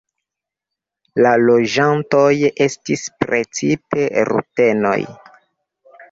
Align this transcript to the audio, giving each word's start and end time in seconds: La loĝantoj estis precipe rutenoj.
La 1.25 1.33
loĝantoj 1.41 2.31
estis 2.65 3.03
precipe 3.23 4.07
rutenoj. 4.31 4.95